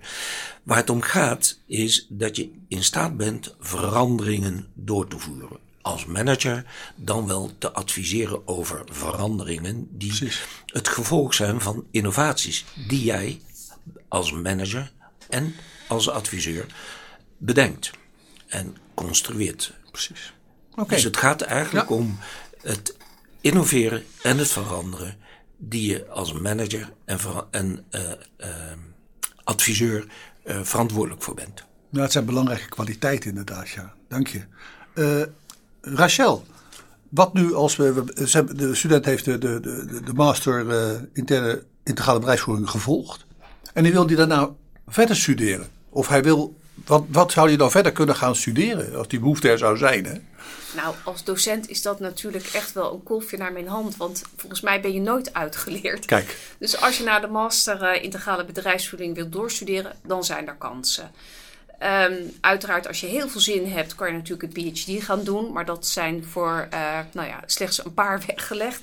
Waar 0.64 0.78
het 0.78 0.90
om 0.90 1.02
gaat 1.02 1.60
is 1.66 2.06
dat 2.10 2.36
je 2.36 2.52
in 2.68 2.84
staat 2.84 3.18
bent 3.18 3.56
veranderingen 3.60 4.68
door 4.74 5.08
te 5.08 5.20
voeren. 5.20 5.58
Als 5.82 6.06
manager 6.06 6.66
dan 6.96 7.28
wel 7.28 7.52
te 7.58 7.72
adviseren 7.72 8.48
over 8.48 8.82
veranderingen 8.92 9.88
die 9.92 10.08
Precies. 10.18 10.44
het 10.66 10.88
gevolg 10.88 11.34
zijn 11.34 11.62
van 11.62 11.86
innovaties 11.92 12.66
die 12.88 13.04
jij 13.04 13.42
als 14.08 14.32
manager 14.32 14.92
en 15.30 15.56
als 15.88 16.10
adviseur 16.10 16.66
bedenkt 17.38 17.92
en 18.48 18.78
construeert. 18.94 19.74
Precies. 19.92 20.34
Oké. 20.76 20.94
Dus 20.96 21.04
het 21.04 21.18
gaat 21.18 21.42
eigenlijk 21.42 21.90
Ja. 21.90 21.96
om 21.96 22.20
het 22.62 22.96
innoveren 23.44 24.04
en 24.22 24.38
het 24.38 24.52
veranderen 24.52 25.16
die 25.58 25.90
je 25.90 26.08
als 26.08 26.34
manager 26.34 26.94
en, 27.06 27.20
en 27.52 27.86
eh, 27.90 28.12
eh, 28.38 28.50
adviseur 29.44 30.06
uh, 30.46 30.62
verantwoordelijk 30.62 31.22
voor 31.22 31.34
bent. 31.34 31.64
Nou, 31.90 32.04
het 32.04 32.12
zijn 32.12 32.26
belangrijke 32.26 32.70
kwaliteiten 32.70 33.30
inderdaad, 33.30 33.70
ja. 33.70 33.94
Dank 34.08 34.28
je. 34.28 34.42
Rachel, 35.82 36.46
wat 37.10 37.34
nu 37.34 37.54
als 37.54 37.76
we. 37.76 38.04
De 38.56 38.76
student 38.76 39.06
heeft 39.06 39.26
de, 39.26 39.38
de, 39.38 39.60
de, 39.60 40.02
de 40.04 40.14
master 40.14 40.66
interne 41.14 41.64
integrale 41.84 42.20
bedrijfsvoering 42.20 42.70
gevolgd. 42.70 43.26
En 43.74 43.84
die 43.84 43.92
wil 43.92 44.08
die 44.08 44.18
daarna 44.18 44.50
verder 44.88 45.16
studeren. 45.16 45.68
Of 45.90 46.08
hij 46.08 46.24
wil. 46.24 46.62
Wat, 46.74 47.04
wat 47.08 47.32
zou 47.32 47.48
hij 47.48 47.58
dan 47.58 47.72
verder 47.72 47.92
kunnen 47.92 48.16
gaan 48.16 48.36
studeren? 48.36 48.98
Als 48.98 49.08
die 49.08 49.20
behoefte 49.20 49.50
er 49.50 49.58
zou 49.58 49.78
zijn. 49.78 50.06
Hè? 50.06 50.14
Nou, 50.76 50.96
als 51.04 51.24
docent 51.24 51.70
is 51.70 51.82
dat 51.82 52.00
natuurlijk 52.00 52.46
echt 52.46 52.74
wel 52.74 52.94
een 52.94 53.04
kolfje 53.04 53.38
naar 53.38 53.52
mijn 53.52 53.68
hand. 53.68 53.98
Want 53.98 54.22
volgens 54.36 54.62
mij 54.62 54.82
ben 54.82 54.94
je 54.94 55.00
nooit 55.00 55.34
uitgeleerd. 55.34 56.06
Kijk. 56.06 56.38
Dus 56.58 56.82
als 56.82 56.98
je 56.98 57.04
naar 57.04 57.22
de 57.22 57.28
master 57.28 57.96
uh, 57.96 58.04
integrale 58.04 58.46
bedrijfsvoering 58.46 59.16
wilt 59.16 59.32
doorstuderen, 59.32 59.94
dan 60.04 60.24
zijn 60.24 60.48
er 60.48 60.56
kansen. 60.56 61.12
Um, 62.10 62.32
uiteraard, 62.42 62.88
als 62.88 63.00
je 63.00 63.08
heel 63.08 63.30
veel 63.30 63.42
zin 63.42 63.72
hebt, 63.72 63.96
kan 63.96 64.08
je 64.08 64.14
natuurlijk 64.14 64.58
een 64.58 64.72
PhD 64.72 65.04
gaan 65.04 65.24
doen. 65.24 65.52
Maar 65.52 65.66
dat 65.66 65.88
zijn 65.88 66.26
voor 66.26 66.68
uh, 66.74 67.00
nou 67.12 67.28
ja, 67.28 67.40
slechts 67.46 67.86
een 67.86 67.94
paar 67.94 68.24
weggelegd. 68.28 68.82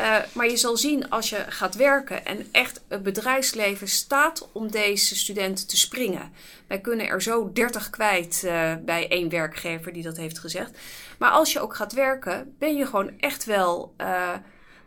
Uh, 0.00 0.16
maar 0.32 0.50
je 0.50 0.56
zal 0.56 0.76
zien 0.76 1.10
als 1.10 1.30
je 1.30 1.44
gaat 1.48 1.74
werken 1.74 2.26
en 2.26 2.48
echt 2.52 2.80
het 2.88 3.02
bedrijfsleven 3.02 3.88
staat 3.88 4.48
om 4.52 4.70
deze 4.70 5.16
studenten 5.16 5.66
te 5.66 5.76
springen. 5.76 6.32
Wij 6.66 6.80
kunnen 6.80 7.08
er 7.08 7.22
zo 7.22 7.52
30 7.52 7.90
kwijt 7.90 8.42
uh, 8.44 8.72
bij 8.84 9.08
één 9.08 9.28
werkgever 9.28 9.92
die 9.92 10.02
dat 10.02 10.16
heeft 10.16 10.38
gezegd. 10.38 10.70
Maar 11.18 11.30
als 11.30 11.52
je 11.52 11.60
ook 11.60 11.76
gaat 11.76 11.92
werken, 11.92 12.54
ben 12.58 12.76
je 12.76 12.86
gewoon 12.86 13.20
echt 13.20 13.44
wel. 13.44 13.94
Uh, 14.00 14.06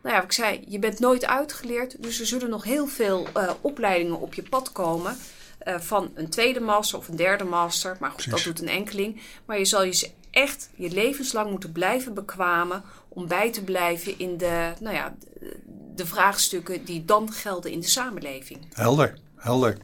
nou 0.01 0.15
ja, 0.15 0.21
wat 0.21 0.23
ik 0.23 0.31
zei, 0.31 0.63
je 0.67 0.79
bent 0.79 0.99
nooit 0.99 1.25
uitgeleerd. 1.25 2.03
Dus 2.03 2.19
er 2.19 2.25
zullen 2.25 2.49
nog 2.49 2.63
heel 2.63 2.87
veel 2.87 3.27
opleidingen 3.61 4.19
op 4.19 4.33
je 4.33 4.43
pad 4.43 4.71
komen. 4.71 5.17
van 5.65 6.11
een 6.15 6.29
tweede 6.29 6.59
master 6.59 6.97
of 6.97 7.07
een 7.07 7.15
derde 7.15 7.43
master. 7.43 7.97
Maar 7.99 8.11
goed, 8.11 8.23
Precies. 8.23 8.43
dat 8.43 8.55
doet 8.55 8.67
een 8.67 8.75
enkeling. 8.75 9.21
Maar 9.45 9.57
je 9.57 9.65
zal 9.65 9.83
je 9.83 10.11
echt 10.31 10.69
je 10.75 10.89
levenslang 10.89 11.49
moeten 11.49 11.71
blijven 11.71 12.13
bekwamen 12.13 12.83
om 13.09 13.27
bij 13.27 13.51
te 13.51 13.63
blijven 13.63 14.19
in 14.19 14.37
de, 14.37 14.73
nou 14.79 14.95
ja, 14.95 15.15
de 15.95 16.05
vraagstukken 16.05 16.85
die 16.85 17.05
dan 17.05 17.31
gelden 17.31 17.71
in 17.71 17.79
de 17.79 17.87
samenleving. 17.87 18.59
Helder, 18.73 19.17
helder. 19.35 19.77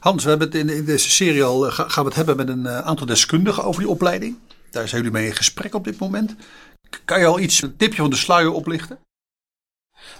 Hans, 0.00 0.22
we 0.22 0.28
hebben 0.28 0.46
het 0.46 0.56
in, 0.56 0.84
deze 0.84 1.10
serie 1.10 1.44
al, 1.44 1.66
eh, 1.66 1.72
gaan 1.72 2.04
we 2.04 2.08
het 2.08 2.14
hebben 2.14 2.36
met 2.36 2.48
een 2.48 2.66
eh, 2.66 2.78
aantal 2.78 3.06
deskundigen 3.06 3.64
over 3.64 3.80
die 3.80 3.90
opleiding. 3.90 4.38
Daar 4.70 4.88
zijn 4.88 5.02
jullie 5.02 5.18
mee 5.18 5.26
in 5.26 5.36
gesprek 5.36 5.74
op 5.74 5.84
dit 5.84 5.98
moment. 5.98 6.34
Kan 7.04 7.20
je 7.20 7.26
al 7.26 7.40
iets, 7.40 7.62
een 7.62 7.76
tipje 7.76 8.00
van 8.00 8.10
de 8.10 8.16
sluier 8.16 8.52
oplichten? 8.52 8.98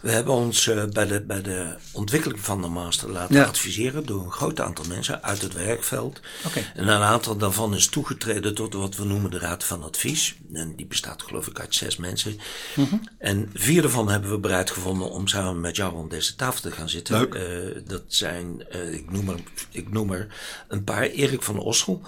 We 0.02 0.10
hebben 0.10 0.34
ons 0.34 0.66
uh, 0.66 0.84
bij, 0.84 1.06
de, 1.06 1.20
bij 1.20 1.42
de 1.42 1.74
ontwikkeling 1.92 2.40
van 2.40 2.62
de 2.62 2.68
master 2.68 3.10
laten 3.10 3.46
adviseren 3.46 4.06
door 4.06 4.24
een 4.24 4.32
groot 4.32 4.60
aantal 4.60 4.84
mensen 4.88 5.22
uit 5.22 5.42
het 5.42 5.52
werkveld. 5.52 6.20
Okay. 6.46 6.72
En 6.74 6.88
een 6.88 7.02
aantal 7.02 7.36
daarvan 7.36 7.74
is 7.74 7.86
toegetreden 7.86 8.54
tot 8.54 8.74
wat 8.74 8.96
we 8.96 9.04
noemen 9.04 9.30
de 9.30 9.38
Raad 9.38 9.64
van 9.64 9.82
Advies. 9.82 10.36
En 10.52 10.76
die 10.76 10.86
bestaat 10.86 11.22
geloof 11.22 11.46
ik 11.46 11.60
uit 11.60 11.74
zes 11.74 11.96
mensen. 11.96 12.38
Mm 12.74 12.84
-hmm. 12.84 13.00
En 13.18 13.50
vier 13.54 13.82
daarvan 13.82 14.08
hebben 14.08 14.30
we 14.30 14.38
bereid 14.38 14.70
gevonden 14.70 15.10
om 15.10 15.28
samen 15.28 15.60
met 15.60 15.76
jou 15.76 15.94
om 15.94 16.08
deze 16.08 16.34
tafel 16.34 16.60
te 16.60 16.70
gaan 16.70 16.88
zitten. 16.88 17.18
Leuk. 17.18 17.34
Uh, 17.34 17.82
dat 17.86 18.02
zijn, 18.06 18.66
uh, 18.74 18.92
ik, 18.92 19.10
noem 19.10 19.28
er, 19.28 19.38
ik 19.70 19.92
noem 19.92 20.12
er 20.12 20.26
een 20.68 20.84
paar. 20.84 21.02
Erik 21.02 21.42
van 21.42 21.58
Ossel. 21.58 22.02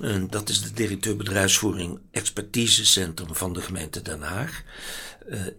En 0.00 0.26
dat 0.30 0.48
is 0.48 0.62
de 0.62 0.72
directeur 0.72 1.16
bedrijfsvoering 1.16 1.98
expertisecentrum 2.10 3.34
van 3.34 3.52
de 3.52 3.60
gemeente 3.60 4.02
Den 4.02 4.22
Haag. 4.22 4.62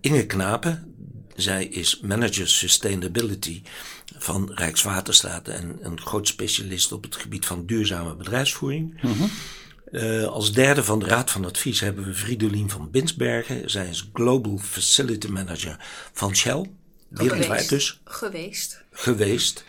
Inge 0.01 0.25
Knapen, 0.25 0.94
zij 1.35 1.65
is 1.65 1.99
manager 1.99 2.47
sustainability 2.47 3.61
van 4.17 4.51
Rijkswaterstaat 4.53 5.47
en 5.47 5.77
een 5.81 6.01
groot 6.01 6.27
specialist 6.27 6.91
op 6.91 7.03
het 7.03 7.15
gebied 7.15 7.45
van 7.45 7.65
duurzame 7.65 8.15
bedrijfsvoering. 8.15 9.01
Mm 9.01 9.11
-hmm. 9.11 9.29
uh, 9.91 10.25
als 10.25 10.53
derde 10.53 10.83
van 10.83 10.99
de 10.99 11.05
Raad 11.05 11.31
van 11.31 11.45
Advies 11.45 11.79
hebben 11.79 12.05
we 12.05 12.13
Fridolien 12.13 12.69
van 12.69 12.91
Binsbergen. 12.91 13.69
Zij 13.69 13.87
is 13.87 14.09
Global 14.13 14.57
Facility 14.57 15.27
Manager 15.27 15.77
van 16.13 16.35
Shell. 16.35 16.69
Wereldwijd 17.07 17.69
dus. 17.69 18.01
Geweest. 18.03 18.83
Geweest. 18.91 19.63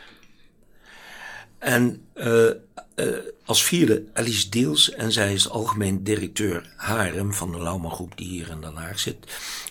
En 1.67 2.03
uh, 2.15 2.51
uh, 2.97 3.17
als 3.45 3.65
vierde 3.65 4.05
Alice 4.15 4.49
Deels. 4.49 4.91
En 4.91 5.13
zij 5.13 5.33
is 5.33 5.49
algemeen 5.49 6.05
directeur 6.05 6.73
Harem 6.77 7.35
van 7.35 7.53
de 7.53 7.63
Lauman 7.63 7.91
Groep 7.91 8.17
die 8.17 8.29
hier 8.29 8.49
in 8.49 8.61
Den 8.61 8.77
Haag 8.77 8.99
zit. 8.99 9.17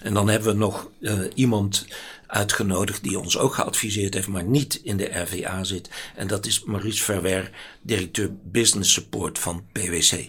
En 0.02 0.14
dan 0.14 0.30
hebben 0.30 0.54
we 0.54 0.58
nog 0.58 0.90
uh, 1.00 1.20
iemand 1.34 1.88
uitgenodigd 2.28 3.04
die 3.04 3.20
ons 3.20 3.38
ook 3.38 3.54
geadviseerd 3.54 4.14
heeft, 4.14 4.28
maar 4.28 4.44
niet 4.44 4.80
in 4.84 4.98
de 4.98 5.20
RVA 5.20 5.64
zit. 5.64 5.90
En 6.16 6.28
dat 6.28 6.46
is 6.46 6.64
Maurice 6.64 7.04
Verwer, 7.04 7.52
directeur 7.82 8.30
Business 8.44 8.94
Support 8.94 9.40
van 9.40 9.64
PwC. 9.72 10.28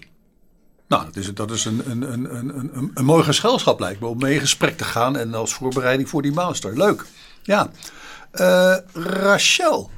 Nou, 0.89 1.05
dat 1.05 1.17
is, 1.17 1.35
dat 1.35 1.51
is 1.51 1.65
een, 1.65 1.91
een, 1.91 2.13
een, 2.13 2.37
een, 2.37 2.77
een, 2.77 2.91
een 2.95 3.05
mooi 3.05 3.25
gezelschap 3.25 3.81
lijkt 3.81 4.01
me 4.01 4.07
om 4.07 4.19
mee 4.19 4.35
in 4.35 4.41
gesprek 4.41 4.77
te 4.77 4.85
gaan 4.85 5.17
en 5.17 5.35
als 5.35 5.55
voorbereiding 5.55 6.09
voor 6.09 6.23
die 6.23 6.33
master. 6.33 6.77
Leuk. 6.77 7.05
Ja. 7.43 7.71
Rachel, 8.93 9.91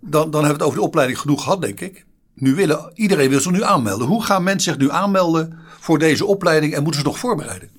dan, 0.00 0.30
dan 0.30 0.44
hebben 0.44 0.48
we 0.48 0.52
het 0.52 0.62
over 0.62 0.78
de 0.78 0.84
opleiding 0.84 1.18
genoeg 1.18 1.42
gehad, 1.42 1.60
denk 1.60 1.80
ik. 1.80 2.06
Nu 2.34 2.54
willen, 2.54 2.90
iedereen 2.94 3.30
wil 3.30 3.40
zich 3.40 3.52
nu 3.52 3.62
aanmelden. 3.62 4.06
Hoe 4.06 4.24
gaan 4.24 4.42
mensen 4.42 4.72
zich 4.72 4.80
nu 4.80 4.90
aanmelden 4.90 5.58
voor 5.78 5.98
deze 5.98 6.26
opleiding 6.26 6.74
en 6.74 6.82
moeten 6.82 7.00
ze 7.00 7.06
nog 7.06 7.18
voorbereiden? 7.18 7.70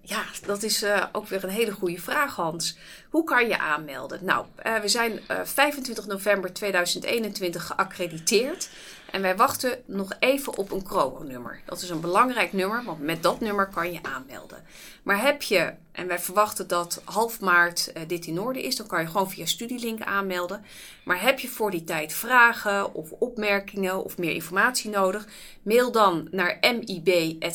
Ja, 0.00 0.24
dat 0.46 0.62
is 0.62 0.82
uh, 0.82 1.04
ook 1.12 1.28
weer 1.28 1.44
een 1.44 1.50
hele 1.50 1.72
goede 1.72 2.00
vraag, 2.00 2.34
Hans. 2.34 2.78
Hoe 3.10 3.24
kan 3.24 3.48
je 3.48 3.58
aanmelden? 3.58 4.24
Nou, 4.24 4.46
uh, 4.66 4.78
we 4.78 4.88
zijn 4.88 5.12
uh, 5.12 5.40
25 5.44 6.06
november 6.06 6.52
2021 6.52 7.66
geaccrediteerd. 7.66 8.68
En 9.16 9.22
wij 9.22 9.36
wachten 9.36 9.82
nog 9.86 10.12
even 10.18 10.56
op 10.56 10.70
een 10.70 10.82
CRO-nummer. 10.82 11.60
Dat 11.64 11.82
is 11.82 11.90
een 11.90 12.00
belangrijk 12.00 12.52
nummer, 12.52 12.84
want 12.84 13.00
met 13.00 13.22
dat 13.22 13.40
nummer 13.40 13.68
kan 13.68 13.92
je 13.92 13.98
aanmelden. 14.02 14.64
Maar 15.02 15.22
heb 15.22 15.42
je, 15.42 15.72
en 15.92 16.06
wij 16.06 16.18
verwachten 16.18 16.68
dat 16.68 17.02
half 17.04 17.40
maart 17.40 17.92
uh, 17.96 18.02
dit 18.06 18.26
in 18.26 18.40
orde 18.40 18.62
is, 18.62 18.76
dan 18.76 18.86
kan 18.86 19.00
je 19.00 19.06
gewoon 19.06 19.30
via 19.30 19.46
Studielink 19.46 20.02
aanmelden. 20.02 20.64
Maar 21.04 21.22
heb 21.22 21.38
je 21.38 21.48
voor 21.48 21.70
die 21.70 21.84
tijd 21.84 22.12
vragen 22.12 22.94
of 22.94 23.10
opmerkingen 23.10 24.04
of 24.04 24.18
meer 24.18 24.32
informatie 24.32 24.90
nodig, 24.90 25.26
mail 25.62 25.92
dan 25.92 26.28
naar 26.30 26.58
mib.hs.nl. 26.60 27.54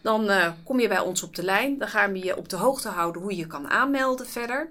Dan 0.00 0.30
uh, 0.30 0.52
kom 0.64 0.80
je 0.80 0.88
bij 0.88 1.00
ons 1.00 1.22
op 1.22 1.36
de 1.36 1.44
lijn. 1.44 1.78
Dan 1.78 1.88
gaan 1.88 2.12
we 2.12 2.18
je 2.24 2.36
op 2.36 2.48
de 2.48 2.56
hoogte 2.56 2.88
houden 2.88 3.22
hoe 3.22 3.36
je 3.36 3.46
kan 3.46 3.68
aanmelden 3.68 4.26
verder. 4.26 4.70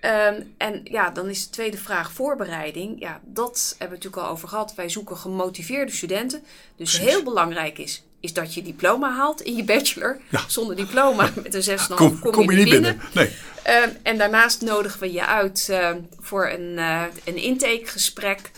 Um, 0.00 0.54
en 0.56 0.80
ja, 0.84 1.10
dan 1.10 1.28
is 1.28 1.44
de 1.44 1.50
tweede 1.50 1.76
vraag 1.76 2.12
voorbereiding. 2.12 3.00
Ja, 3.00 3.20
dat 3.24 3.74
hebben 3.78 3.98
we 3.98 4.04
natuurlijk 4.04 4.22
al 4.22 4.32
over 4.32 4.48
gehad. 4.48 4.74
Wij 4.74 4.88
zoeken 4.88 5.16
gemotiveerde 5.16 5.92
studenten. 5.92 6.42
Dus 6.76 6.94
Precies. 6.94 6.98
heel 6.98 7.22
belangrijk 7.22 7.78
is, 7.78 8.02
is 8.20 8.32
dat 8.32 8.54
je 8.54 8.62
diploma 8.62 9.14
haalt 9.14 9.40
in 9.40 9.56
je 9.56 9.64
bachelor. 9.64 10.20
Ja. 10.30 10.40
Zonder 10.46 10.76
diploma 10.76 11.30
met 11.42 11.54
een 11.54 11.78
6,5 11.78 11.86
kom, 11.86 12.18
kom, 12.18 12.32
kom, 12.32 12.50
je 12.50 12.56
niet 12.56 12.70
binnen. 12.70 13.00
binnen. 13.14 13.30
Nee. 13.64 13.82
Um, 13.82 13.96
en 14.02 14.18
daarnaast 14.18 14.60
nodigen 14.60 15.00
we 15.00 15.12
je 15.12 15.26
uit 15.26 15.68
uh, 15.70 15.90
voor 16.20 16.48
een, 16.48 16.72
uh, 16.76 17.02
een 17.24 17.36
intakegesprek. 17.36 18.50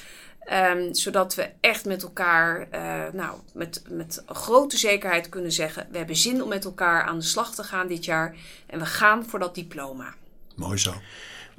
Um, 0.53 0.95
zodat 0.95 1.35
we 1.35 1.51
echt 1.61 1.85
met 1.85 2.03
elkaar, 2.03 2.69
uh, 2.75 3.03
nou, 3.13 3.39
met, 3.53 3.83
met 3.89 4.23
grote 4.27 4.79
zekerheid 4.79 5.29
kunnen 5.29 5.53
zeggen: 5.53 5.89
we 5.91 5.99
hebben 5.99 6.17
zin 6.17 6.43
om 6.43 6.49
met 6.49 6.65
elkaar 6.65 7.03
aan 7.03 7.19
de 7.19 7.25
slag 7.25 7.55
te 7.55 7.63
gaan 7.63 7.87
dit 7.87 8.05
jaar. 8.05 8.37
En 8.67 8.79
we 8.79 8.87
gaan 8.87 9.27
voor 9.27 9.39
dat 9.39 9.55
diploma. 9.55 10.15
Mooi 10.55 10.79
zo. 10.79 10.95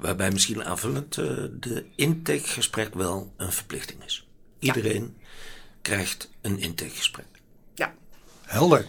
Waarbij 0.01 0.31
misschien 0.31 0.63
aanvullend 0.63 1.17
uh, 1.17 1.25
de 1.59 1.85
intakegesprek 1.95 2.93
wel 2.93 3.33
een 3.37 3.51
verplichting 3.51 4.03
is. 4.03 4.27
Iedereen 4.59 5.15
ja. 5.17 5.27
krijgt 5.81 6.29
een 6.41 6.59
intakegesprek. 6.59 7.25
Ja. 7.73 7.93
Helder. 8.41 8.85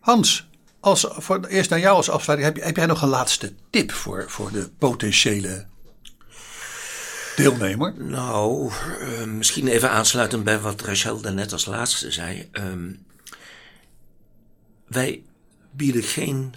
Hans, 0.00 0.48
als, 0.80 1.06
voor, 1.10 1.44
eerst 1.44 1.70
naar 1.70 1.78
jou 1.78 1.96
als 1.96 2.10
afsluiting. 2.10 2.54
Heb, 2.54 2.64
heb 2.64 2.76
jij 2.76 2.86
nog 2.86 3.02
een 3.02 3.08
laatste 3.08 3.52
tip 3.70 3.92
voor, 3.92 4.30
voor 4.30 4.52
de 4.52 4.70
potentiële 4.78 5.66
deelnemer? 7.36 7.94
Nou, 7.98 8.72
uh, 9.00 9.24
misschien 9.24 9.68
even 9.68 9.90
aansluitend 9.90 10.44
bij 10.44 10.60
wat 10.60 10.80
Rachel 10.80 11.20
daarnet 11.20 11.52
als 11.52 11.64
laatste 11.64 12.10
zei. 12.10 12.48
Um, 12.52 13.06
wij 14.86 15.22
bieden 15.70 16.02
geen 16.02 16.54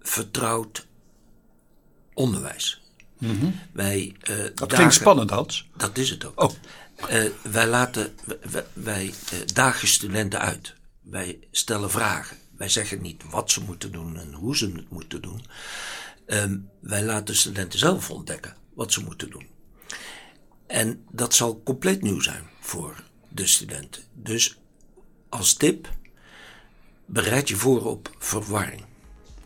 vertrouwd 0.00 0.87
onderwijs. 2.18 2.80
Mm 3.18 3.38
-hmm. 3.38 3.60
Wij, 3.72 4.16
uh, 4.30 4.36
dat 4.36 4.56
dagen, 4.56 4.76
klinkt 4.76 4.94
spannend, 4.94 5.30
Hans. 5.30 5.68
Dat 5.76 5.98
is 5.98 6.10
het 6.10 6.26
ook. 6.26 6.40
Oh. 6.40 6.52
Uh, 7.10 7.24
wij 7.42 7.66
laten, 7.66 8.14
wij, 8.50 8.64
wij 8.72 9.06
uh, 9.06 9.38
dagen 9.54 9.88
studenten 9.88 10.40
uit. 10.40 10.74
Wij 11.02 11.38
stellen 11.50 11.90
vragen. 11.90 12.36
Wij 12.56 12.68
zeggen 12.68 13.02
niet 13.02 13.22
wat 13.30 13.50
ze 13.50 13.62
moeten 13.62 13.92
doen 13.92 14.18
en 14.18 14.32
hoe 14.32 14.56
ze 14.56 14.72
het 14.72 14.90
moeten 14.90 15.22
doen. 15.22 15.42
Um, 16.26 16.68
wij 16.80 17.02
laten 17.02 17.36
studenten 17.36 17.78
zelf 17.78 18.10
ontdekken 18.10 18.56
wat 18.74 18.92
ze 18.92 19.04
moeten 19.04 19.30
doen. 19.30 19.46
En 20.66 21.04
dat 21.10 21.34
zal 21.34 21.62
compleet 21.64 22.02
nieuw 22.02 22.20
zijn 22.20 22.48
voor 22.60 23.02
de 23.28 23.46
studenten. 23.46 24.02
Dus 24.12 24.58
als 25.28 25.54
tip, 25.54 25.88
bereid 27.06 27.48
je 27.48 27.56
voor 27.56 27.84
op 27.84 28.10
verwarring. 28.18 28.84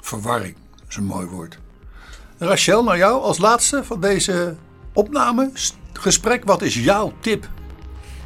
Verwarring, 0.00 0.56
is 0.88 0.96
een 0.96 1.04
mooi 1.04 1.26
woord. 1.26 1.58
Rachel, 2.42 2.84
naar 2.84 2.96
jou 2.96 3.22
als 3.22 3.38
laatste 3.38 3.84
van 3.84 4.00
deze 4.00 4.54
opname, 4.92 5.50
gesprek. 5.92 6.44
Wat 6.44 6.62
is 6.62 6.74
jouw 6.74 7.12
tip? 7.20 7.48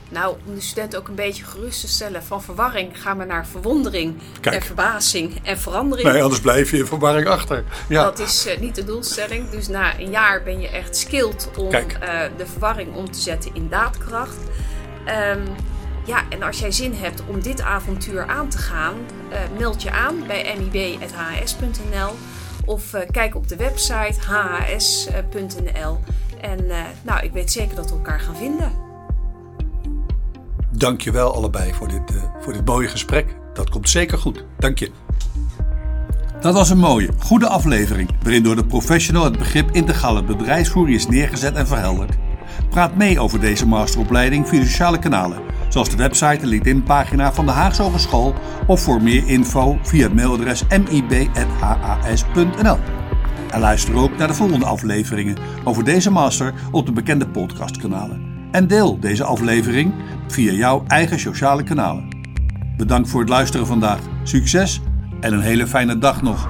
Nou, 0.08 0.36
om 0.46 0.54
de 0.54 0.60
student 0.60 0.96
ook 0.96 1.08
een 1.08 1.14
beetje 1.14 1.44
gerust 1.44 1.80
te 1.80 1.88
stellen, 1.88 2.22
van 2.22 2.42
verwarring 2.42 3.02
gaan 3.02 3.18
we 3.18 3.24
naar 3.24 3.46
verwondering 3.46 4.14
Kijk. 4.40 4.54
en 4.54 4.62
verbazing 4.62 5.40
en 5.42 5.58
verandering. 5.58 6.08
Nee, 6.08 6.22
anders 6.22 6.40
blijf 6.40 6.70
je 6.70 6.76
in 6.76 6.86
verwarring 6.86 7.26
achter. 7.26 7.64
Ja. 7.88 8.02
Dat 8.02 8.18
is 8.18 8.46
eh, 8.46 8.58
niet 8.58 8.74
de 8.74 8.84
doelstelling. 8.84 9.50
Dus 9.50 9.68
na 9.68 10.00
een 10.00 10.10
jaar 10.10 10.42
ben 10.42 10.60
je 10.60 10.68
echt 10.68 10.96
skilled 10.96 11.50
om 11.58 11.72
eh, 11.72 11.88
de 12.36 12.46
verwarring 12.46 12.94
om 12.94 13.10
te 13.10 13.20
zetten 13.20 13.50
in 13.54 13.68
daadkracht. 13.68 14.36
Ehm, 15.04 15.40
ja, 16.04 16.22
en 16.28 16.42
als 16.42 16.58
jij 16.58 16.72
zin 16.72 16.94
hebt 16.94 17.22
om 17.26 17.42
dit 17.42 17.60
avontuur 17.60 18.26
aan 18.26 18.48
te 18.48 18.58
gaan, 18.58 18.94
eh, 19.30 19.38
meld 19.58 19.82
je 19.82 19.90
aan 19.90 20.26
bij 20.26 20.56
mib.hs.nl 20.58 22.14
of 22.66 22.94
eh, 22.94 23.00
kijk 23.10 23.34
op 23.34 23.48
de 23.48 23.56
website 23.56 24.20
hhs.nl. 24.26 25.98
En 26.40 26.70
eh, 26.70 26.82
nou, 27.02 27.24
ik 27.24 27.32
weet 27.32 27.52
zeker 27.52 27.76
dat 27.76 27.90
we 27.90 27.96
elkaar 27.96 28.20
gaan 28.20 28.36
vinden. 28.36 28.72
Dank 30.70 31.00
je 31.00 31.10
wel 31.10 31.34
allebei 31.34 31.72
voor 31.72 31.88
dit, 31.88 32.16
eh, 32.16 32.22
voor 32.40 32.52
dit 32.52 32.64
mooie 32.64 32.88
gesprek. 32.88 33.36
Dat 33.54 33.70
komt 33.70 33.90
zeker 33.90 34.18
goed. 34.18 34.44
Dank 34.58 34.78
je. 34.78 34.90
Dat 36.40 36.54
was 36.54 36.70
een 36.70 36.78
mooie, 36.78 37.10
goede 37.18 37.48
aflevering 37.48 38.10
waarin 38.22 38.42
door 38.42 38.56
de 38.56 38.66
professional 38.66 39.24
het 39.24 39.38
begrip 39.38 39.70
integrale 39.70 40.22
bedrijfsvoering 40.22 40.96
is 40.96 41.08
neergezet 41.08 41.54
en 41.54 41.66
verhelderd. 41.66 42.16
Praat 42.70 42.96
mee 42.96 43.20
over 43.20 43.40
deze 43.40 43.66
masteropleiding 43.66 44.48
via 44.48 44.64
sociale 44.64 44.98
kanalen, 44.98 45.38
zoals 45.68 45.90
de 45.90 45.96
website 45.96 46.42
en 46.42 46.46
LinkedIn-pagina 46.46 47.32
van 47.32 47.46
de 47.46 47.52
Haagse 47.52 47.82
Hogeschool 47.82 48.34
of 48.66 48.80
voor 48.80 49.02
meer 49.02 49.28
info 49.28 49.78
via 49.82 50.02
het 50.02 50.14
mailadres 50.14 50.64
mib.has.nl. 50.68 52.78
En 53.50 53.60
luister 53.60 53.94
ook 53.94 54.16
naar 54.16 54.28
de 54.28 54.34
volgende 54.34 54.66
afleveringen 54.66 55.36
over 55.64 55.84
deze 55.84 56.10
master 56.10 56.54
op 56.70 56.86
de 56.86 56.92
bekende 56.92 57.28
podcastkanalen. 57.28 58.34
En 58.50 58.66
deel 58.66 59.00
deze 59.00 59.24
aflevering 59.24 59.92
via 60.26 60.52
jouw 60.52 60.84
eigen 60.86 61.20
sociale 61.20 61.62
kanalen. 61.62 62.08
Bedankt 62.76 63.08
voor 63.08 63.20
het 63.20 63.28
luisteren 63.28 63.66
vandaag. 63.66 63.98
Succes 64.22 64.80
en 65.20 65.32
een 65.32 65.40
hele 65.40 65.66
fijne 65.66 65.98
dag 65.98 66.22
nog. 66.22 66.48